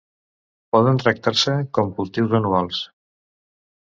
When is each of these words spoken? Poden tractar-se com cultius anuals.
Poden 0.75 0.97
tractar-se 1.03 1.55
com 1.79 1.93
cultius 1.99 2.35
anuals. 2.41 2.81